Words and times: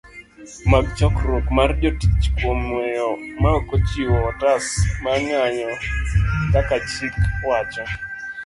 mag 0.71 0.85
chokruok 0.97 1.47
mar 1.57 1.71
jotich 1.81 2.25
kuom 2.37 2.59
weyo 2.75 3.09
maokochiwo 3.41 4.15
otas 4.29 4.65
marng'anyo 5.03 5.71
kaka 6.53 6.75
chik 6.91 7.15
wacho 7.47 7.83